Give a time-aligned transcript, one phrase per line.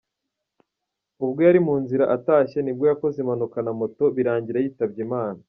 [1.23, 5.39] Ubwo yari mu nzira atashye ni bwo yakoze impanuka na moto birangira yitabye Imana.